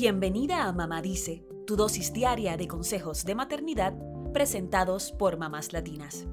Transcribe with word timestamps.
Bienvenida 0.00 0.62
a 0.62 0.72
Mamá 0.72 1.02
Dice, 1.02 1.44
tu 1.66 1.74
dosis 1.74 2.12
diaria 2.12 2.56
de 2.56 2.68
consejos 2.68 3.24
de 3.24 3.34
maternidad 3.34 3.94
presentados 4.32 5.10
por 5.10 5.38
mamás 5.38 5.72
latinas. 5.72 6.28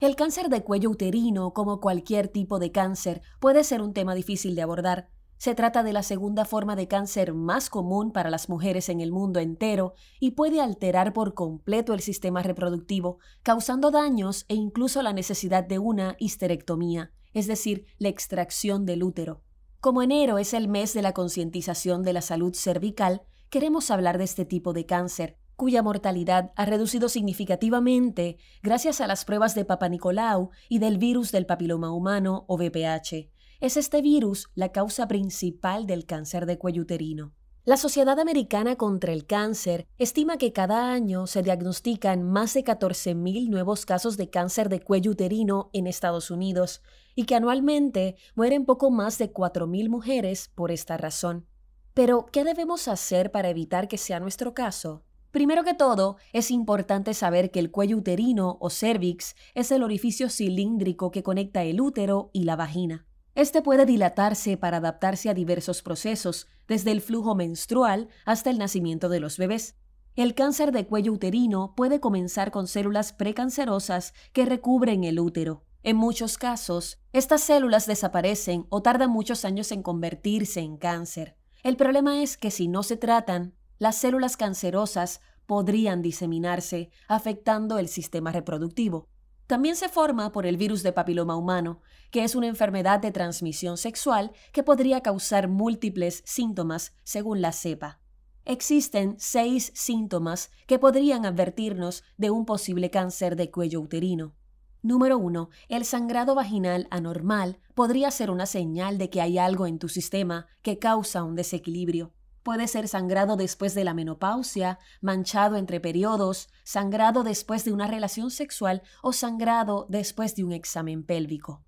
El 0.00 0.16
cáncer 0.16 0.48
de 0.48 0.64
cuello 0.64 0.90
uterino, 0.90 1.52
como 1.52 1.80
cualquier 1.80 2.26
tipo 2.26 2.58
de 2.58 2.72
cáncer, 2.72 3.22
puede 3.38 3.62
ser 3.62 3.80
un 3.80 3.92
tema 3.92 4.16
difícil 4.16 4.56
de 4.56 4.62
abordar. 4.62 5.08
Se 5.38 5.54
trata 5.54 5.84
de 5.84 5.92
la 5.92 6.02
segunda 6.02 6.44
forma 6.44 6.74
de 6.74 6.88
cáncer 6.88 7.32
más 7.32 7.70
común 7.70 8.10
para 8.10 8.28
las 8.28 8.48
mujeres 8.48 8.88
en 8.88 9.00
el 9.00 9.12
mundo 9.12 9.38
entero 9.38 9.94
y 10.18 10.32
puede 10.32 10.60
alterar 10.60 11.12
por 11.12 11.34
completo 11.34 11.94
el 11.94 12.00
sistema 12.00 12.42
reproductivo, 12.42 13.20
causando 13.44 13.92
daños 13.92 14.46
e 14.48 14.56
incluso 14.56 15.00
la 15.00 15.12
necesidad 15.12 15.62
de 15.62 15.78
una 15.78 16.16
histerectomía 16.18 17.12
es 17.32 17.46
decir, 17.46 17.86
la 17.98 18.08
extracción 18.08 18.86
del 18.86 19.02
útero. 19.02 19.42
Como 19.80 20.02
enero 20.02 20.38
es 20.38 20.54
el 20.54 20.68
mes 20.68 20.94
de 20.94 21.02
la 21.02 21.12
concientización 21.12 22.02
de 22.02 22.12
la 22.12 22.22
salud 22.22 22.54
cervical, 22.54 23.22
queremos 23.50 23.90
hablar 23.90 24.18
de 24.18 24.24
este 24.24 24.44
tipo 24.44 24.72
de 24.72 24.86
cáncer, 24.86 25.36
cuya 25.56 25.82
mortalidad 25.82 26.52
ha 26.56 26.64
reducido 26.64 27.08
significativamente 27.08 28.38
gracias 28.62 29.00
a 29.00 29.06
las 29.06 29.24
pruebas 29.24 29.54
de 29.54 29.64
Papa 29.64 29.88
Nicolau 29.88 30.50
y 30.68 30.78
del 30.78 30.98
virus 30.98 31.32
del 31.32 31.46
papiloma 31.46 31.92
humano 31.92 32.44
o 32.48 32.56
VPH. 32.56 33.30
Es 33.60 33.76
este 33.76 34.02
virus 34.02 34.50
la 34.54 34.72
causa 34.72 35.06
principal 35.06 35.86
del 35.86 36.06
cáncer 36.06 36.46
de 36.46 36.58
cuello 36.58 36.82
uterino. 36.82 37.32
La 37.64 37.76
Sociedad 37.76 38.18
Americana 38.18 38.74
contra 38.74 39.12
el 39.12 39.24
Cáncer 39.24 39.86
estima 39.96 40.36
que 40.36 40.52
cada 40.52 40.90
año 40.90 41.28
se 41.28 41.44
diagnostican 41.44 42.24
más 42.24 42.54
de 42.54 42.64
14.000 42.64 43.48
nuevos 43.48 43.86
casos 43.86 44.16
de 44.16 44.28
cáncer 44.30 44.68
de 44.68 44.80
cuello 44.80 45.12
uterino 45.12 45.70
en 45.72 45.86
Estados 45.86 46.32
Unidos 46.32 46.82
y 47.14 47.24
que 47.24 47.36
anualmente 47.36 48.16
mueren 48.34 48.64
poco 48.64 48.90
más 48.90 49.16
de 49.18 49.32
4.000 49.32 49.88
mujeres 49.88 50.50
por 50.56 50.72
esta 50.72 50.96
razón. 50.96 51.46
Pero, 51.94 52.26
¿qué 52.32 52.42
debemos 52.42 52.88
hacer 52.88 53.30
para 53.30 53.50
evitar 53.50 53.86
que 53.86 53.96
sea 53.96 54.18
nuestro 54.18 54.54
caso? 54.54 55.04
Primero 55.30 55.62
que 55.62 55.74
todo, 55.74 56.16
es 56.32 56.50
importante 56.50 57.14
saber 57.14 57.52
que 57.52 57.60
el 57.60 57.70
cuello 57.70 57.96
uterino 57.96 58.58
o 58.60 58.70
cervix 58.70 59.36
es 59.54 59.70
el 59.70 59.84
orificio 59.84 60.30
cilíndrico 60.30 61.12
que 61.12 61.22
conecta 61.22 61.62
el 61.62 61.80
útero 61.80 62.30
y 62.32 62.42
la 62.42 62.56
vagina. 62.56 63.06
Este 63.34 63.62
puede 63.62 63.86
dilatarse 63.86 64.58
para 64.58 64.76
adaptarse 64.76 65.30
a 65.30 65.34
diversos 65.34 65.82
procesos, 65.82 66.48
desde 66.68 66.92
el 66.92 67.00
flujo 67.00 67.34
menstrual 67.34 68.08
hasta 68.26 68.50
el 68.50 68.58
nacimiento 68.58 69.08
de 69.08 69.20
los 69.20 69.38
bebés. 69.38 69.76
El 70.16 70.34
cáncer 70.34 70.72
de 70.72 70.86
cuello 70.86 71.12
uterino 71.12 71.74
puede 71.74 71.98
comenzar 71.98 72.50
con 72.50 72.66
células 72.66 73.14
precancerosas 73.14 74.12
que 74.34 74.44
recubren 74.44 75.04
el 75.04 75.18
útero. 75.18 75.64
En 75.82 75.96
muchos 75.96 76.36
casos, 76.36 76.98
estas 77.14 77.40
células 77.40 77.86
desaparecen 77.86 78.66
o 78.68 78.82
tardan 78.82 79.10
muchos 79.10 79.46
años 79.46 79.72
en 79.72 79.82
convertirse 79.82 80.60
en 80.60 80.76
cáncer. 80.76 81.36
El 81.62 81.76
problema 81.76 82.22
es 82.22 82.36
que 82.36 82.50
si 82.50 82.68
no 82.68 82.82
se 82.82 82.98
tratan, 82.98 83.54
las 83.78 83.96
células 83.96 84.36
cancerosas 84.36 85.22
podrían 85.46 86.02
diseminarse, 86.02 86.90
afectando 87.08 87.78
el 87.78 87.88
sistema 87.88 88.30
reproductivo. 88.30 89.08
También 89.52 89.76
se 89.76 89.90
forma 89.90 90.32
por 90.32 90.46
el 90.46 90.56
virus 90.56 90.82
de 90.82 90.94
papiloma 90.94 91.36
humano, 91.36 91.82
que 92.10 92.24
es 92.24 92.34
una 92.34 92.46
enfermedad 92.46 93.00
de 93.00 93.10
transmisión 93.10 93.76
sexual 93.76 94.32
que 94.50 94.62
podría 94.62 95.02
causar 95.02 95.46
múltiples 95.46 96.22
síntomas 96.24 96.94
según 97.02 97.42
la 97.42 97.52
cepa. 97.52 98.00
Existen 98.46 99.14
seis 99.18 99.70
síntomas 99.74 100.50
que 100.66 100.78
podrían 100.78 101.26
advertirnos 101.26 102.02
de 102.16 102.30
un 102.30 102.46
posible 102.46 102.88
cáncer 102.88 103.36
de 103.36 103.50
cuello 103.50 103.82
uterino. 103.82 104.34
Número 104.80 105.18
1. 105.18 105.50
El 105.68 105.84
sangrado 105.84 106.34
vaginal 106.34 106.88
anormal 106.90 107.58
podría 107.74 108.10
ser 108.10 108.30
una 108.30 108.46
señal 108.46 108.96
de 108.96 109.10
que 109.10 109.20
hay 109.20 109.36
algo 109.36 109.66
en 109.66 109.78
tu 109.78 109.90
sistema 109.90 110.46
que 110.62 110.78
causa 110.78 111.24
un 111.24 111.36
desequilibrio. 111.36 112.14
Puede 112.42 112.66
ser 112.66 112.88
sangrado 112.88 113.36
después 113.36 113.74
de 113.74 113.84
la 113.84 113.94
menopausia, 113.94 114.78
manchado 115.00 115.56
entre 115.56 115.78
periodos, 115.78 116.48
sangrado 116.64 117.22
después 117.22 117.64
de 117.64 117.72
una 117.72 117.86
relación 117.86 118.30
sexual 118.30 118.82
o 119.02 119.12
sangrado 119.12 119.86
después 119.88 120.34
de 120.34 120.44
un 120.44 120.52
examen 120.52 121.04
pélvico. 121.04 121.64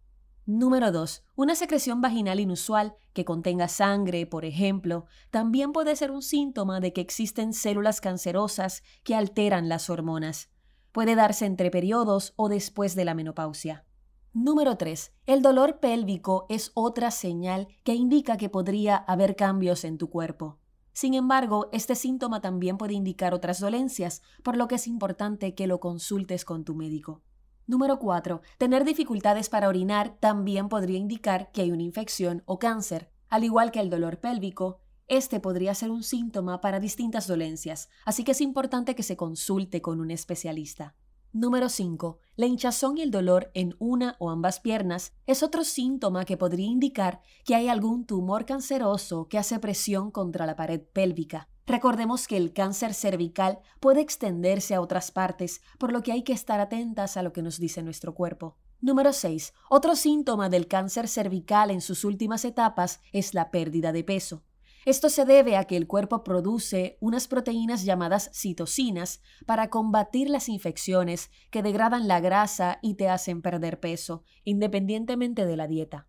Número 0.46 0.92
2. 0.92 1.24
Una 1.36 1.54
secreción 1.54 2.00
vaginal 2.00 2.38
inusual 2.38 2.96
que 3.12 3.24
contenga 3.24 3.68
sangre, 3.68 4.26
por 4.26 4.44
ejemplo, 4.44 5.06
también 5.30 5.72
puede 5.72 5.96
ser 5.96 6.10
un 6.10 6.20
síntoma 6.20 6.80
de 6.80 6.92
que 6.92 7.00
existen 7.00 7.54
células 7.54 8.00
cancerosas 8.00 8.82
que 9.04 9.14
alteran 9.14 9.68
las 9.68 9.88
hormonas. 9.88 10.50
Puede 10.92 11.14
darse 11.14 11.46
entre 11.46 11.70
periodos 11.70 12.34
o 12.36 12.48
después 12.48 12.94
de 12.94 13.04
la 13.04 13.14
menopausia. 13.14 13.86
Número 14.34 14.76
3. 14.76 15.12
El 15.26 15.42
dolor 15.42 15.78
pélvico 15.78 16.44
es 16.48 16.72
otra 16.74 17.12
señal 17.12 17.68
que 17.84 17.94
indica 17.94 18.36
que 18.36 18.48
podría 18.48 18.96
haber 18.96 19.36
cambios 19.36 19.84
en 19.84 19.96
tu 19.96 20.10
cuerpo. 20.10 20.58
Sin 20.94 21.14
embargo, 21.14 21.68
este 21.72 21.96
síntoma 21.96 22.40
también 22.40 22.78
puede 22.78 22.94
indicar 22.94 23.34
otras 23.34 23.58
dolencias, 23.58 24.22
por 24.44 24.56
lo 24.56 24.68
que 24.68 24.76
es 24.76 24.86
importante 24.86 25.54
que 25.54 25.66
lo 25.66 25.80
consultes 25.80 26.44
con 26.44 26.64
tu 26.64 26.76
médico. 26.76 27.20
Número 27.66 27.98
4. 27.98 28.40
Tener 28.58 28.84
dificultades 28.84 29.48
para 29.48 29.68
orinar 29.68 30.16
también 30.20 30.68
podría 30.68 30.98
indicar 30.98 31.50
que 31.50 31.62
hay 31.62 31.72
una 31.72 31.82
infección 31.82 32.44
o 32.46 32.60
cáncer. 32.60 33.10
Al 33.28 33.42
igual 33.42 33.72
que 33.72 33.80
el 33.80 33.90
dolor 33.90 34.20
pélvico, 34.20 34.78
este 35.08 35.40
podría 35.40 35.74
ser 35.74 35.90
un 35.90 36.04
síntoma 36.04 36.60
para 36.60 36.78
distintas 36.78 37.26
dolencias, 37.26 37.88
así 38.04 38.22
que 38.22 38.32
es 38.32 38.40
importante 38.40 38.94
que 38.94 39.02
se 39.02 39.16
consulte 39.16 39.82
con 39.82 40.00
un 40.00 40.12
especialista. 40.12 40.94
Número 41.32 41.68
5. 41.68 42.20
La 42.36 42.46
hinchazón 42.46 42.98
y 42.98 43.02
el 43.02 43.12
dolor 43.12 43.52
en 43.54 43.76
una 43.78 44.16
o 44.18 44.28
ambas 44.28 44.58
piernas 44.58 45.12
es 45.24 45.44
otro 45.44 45.62
síntoma 45.62 46.24
que 46.24 46.36
podría 46.36 46.66
indicar 46.66 47.20
que 47.44 47.54
hay 47.54 47.68
algún 47.68 48.06
tumor 48.06 48.44
canceroso 48.44 49.28
que 49.28 49.38
hace 49.38 49.60
presión 49.60 50.10
contra 50.10 50.44
la 50.44 50.56
pared 50.56 50.80
pélvica. 50.80 51.48
Recordemos 51.64 52.26
que 52.26 52.36
el 52.36 52.52
cáncer 52.52 52.92
cervical 52.92 53.60
puede 53.78 54.00
extenderse 54.00 54.74
a 54.74 54.80
otras 54.80 55.12
partes, 55.12 55.62
por 55.78 55.92
lo 55.92 56.02
que 56.02 56.10
hay 56.10 56.24
que 56.24 56.32
estar 56.32 56.58
atentas 56.58 57.16
a 57.16 57.22
lo 57.22 57.32
que 57.32 57.40
nos 57.40 57.60
dice 57.60 57.84
nuestro 57.84 58.14
cuerpo. 58.14 58.56
Número 58.80 59.12
6. 59.12 59.54
Otro 59.70 59.94
síntoma 59.94 60.48
del 60.48 60.66
cáncer 60.66 61.06
cervical 61.06 61.70
en 61.70 61.80
sus 61.80 62.04
últimas 62.04 62.44
etapas 62.44 63.00
es 63.12 63.32
la 63.32 63.52
pérdida 63.52 63.92
de 63.92 64.02
peso. 64.02 64.42
Esto 64.84 65.08
se 65.08 65.24
debe 65.24 65.56
a 65.56 65.64
que 65.64 65.76
el 65.76 65.86
cuerpo 65.86 66.22
produce 66.24 66.98
unas 67.00 67.26
proteínas 67.26 67.84
llamadas 67.84 68.30
citocinas 68.34 69.22
para 69.46 69.70
combatir 69.70 70.28
las 70.28 70.48
infecciones 70.48 71.30
que 71.50 71.62
degradan 71.62 72.06
la 72.06 72.20
grasa 72.20 72.78
y 72.82 72.94
te 72.94 73.08
hacen 73.08 73.40
perder 73.40 73.80
peso, 73.80 74.24
independientemente 74.44 75.46
de 75.46 75.56
la 75.56 75.66
dieta. 75.66 76.08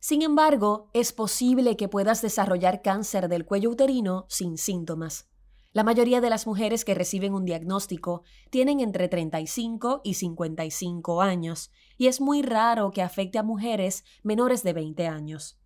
Sin 0.00 0.22
embargo, 0.22 0.90
es 0.94 1.12
posible 1.12 1.76
que 1.76 1.88
puedas 1.88 2.22
desarrollar 2.22 2.82
cáncer 2.82 3.28
del 3.28 3.44
cuello 3.44 3.70
uterino 3.70 4.26
sin 4.28 4.58
síntomas. 4.58 5.28
La 5.72 5.82
mayoría 5.82 6.20
de 6.20 6.30
las 6.30 6.46
mujeres 6.46 6.84
que 6.84 6.94
reciben 6.94 7.34
un 7.34 7.44
diagnóstico 7.44 8.22
tienen 8.50 8.80
entre 8.80 9.08
35 9.08 10.02
y 10.04 10.14
55 10.14 11.20
años, 11.20 11.70
y 11.98 12.06
es 12.06 12.20
muy 12.20 12.42
raro 12.42 12.90
que 12.90 13.02
afecte 13.02 13.38
a 13.38 13.42
mujeres 13.42 14.04
menores 14.22 14.62
de 14.62 14.72
20 14.72 15.08
años. 15.08 15.58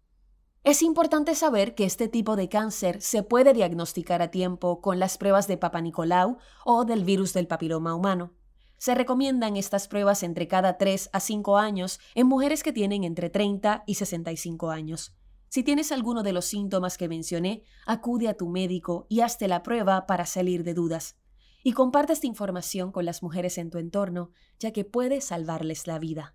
Es 0.68 0.82
importante 0.82 1.34
saber 1.34 1.74
que 1.74 1.86
este 1.86 2.08
tipo 2.08 2.36
de 2.36 2.50
cáncer 2.50 3.00
se 3.00 3.22
puede 3.22 3.54
diagnosticar 3.54 4.20
a 4.20 4.30
tiempo 4.30 4.82
con 4.82 4.98
las 4.98 5.16
pruebas 5.16 5.48
de 5.48 5.56
Papa 5.56 5.80
Nicolau 5.80 6.36
o 6.62 6.84
del 6.84 7.04
virus 7.04 7.32
del 7.32 7.46
papiloma 7.46 7.94
humano. 7.94 8.34
Se 8.76 8.94
recomiendan 8.94 9.56
estas 9.56 9.88
pruebas 9.88 10.22
entre 10.22 10.46
cada 10.46 10.76
3 10.76 11.08
a 11.14 11.20
5 11.20 11.56
años 11.56 12.00
en 12.14 12.26
mujeres 12.26 12.62
que 12.62 12.74
tienen 12.74 13.04
entre 13.04 13.30
30 13.30 13.84
y 13.86 13.94
65 13.94 14.68
años. 14.68 15.16
Si 15.48 15.62
tienes 15.62 15.90
alguno 15.90 16.22
de 16.22 16.34
los 16.34 16.44
síntomas 16.44 16.98
que 16.98 17.08
mencioné, 17.08 17.62
acude 17.86 18.28
a 18.28 18.34
tu 18.34 18.50
médico 18.50 19.06
y 19.08 19.22
hazte 19.22 19.48
la 19.48 19.62
prueba 19.62 20.04
para 20.04 20.26
salir 20.26 20.64
de 20.64 20.74
dudas. 20.74 21.16
Y 21.64 21.72
comparte 21.72 22.12
esta 22.12 22.26
información 22.26 22.92
con 22.92 23.06
las 23.06 23.22
mujeres 23.22 23.56
en 23.56 23.70
tu 23.70 23.78
entorno, 23.78 24.32
ya 24.58 24.70
que 24.74 24.84
puede 24.84 25.22
salvarles 25.22 25.86
la 25.86 25.98
vida. 25.98 26.34